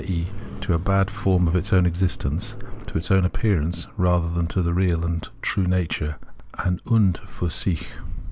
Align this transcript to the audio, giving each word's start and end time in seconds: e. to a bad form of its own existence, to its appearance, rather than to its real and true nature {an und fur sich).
e. 0.07 0.25
to 0.61 0.73
a 0.73 0.79
bad 0.79 1.11
form 1.11 1.47
of 1.47 1.55
its 1.55 1.71
own 1.71 1.85
existence, 1.85 2.57
to 2.87 2.97
its 2.97 3.11
appearance, 3.11 3.85
rather 3.97 4.27
than 4.31 4.47
to 4.47 4.59
its 4.59 4.67
real 4.69 5.05
and 5.05 5.29
true 5.43 5.67
nature 5.67 6.15
{an 6.65 6.81
und 6.87 7.19
fur 7.23 7.49
sich). 7.49 7.85